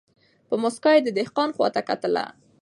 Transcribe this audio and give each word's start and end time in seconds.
په 0.47 0.55
موسکا 0.61 0.91
یې 0.95 1.01
د 1.03 1.09
دهقان 1.17 1.49
خواته 1.55 1.81
کتله 1.89 2.25